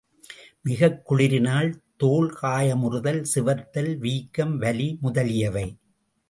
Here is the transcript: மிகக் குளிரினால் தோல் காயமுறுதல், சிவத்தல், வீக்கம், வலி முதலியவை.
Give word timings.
மிகக் 0.61 1.11
குளிரினால் 1.11 1.73
தோல் 1.97 2.37
காயமுறுதல், 2.41 3.25
சிவத்தல், 3.35 3.97
வீக்கம், 3.97 4.57
வலி 4.57 4.97
முதலியவை. 5.01 5.77